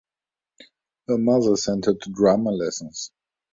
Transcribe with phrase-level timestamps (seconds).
[1.09, 3.11] Her mother sent her to drama lessons.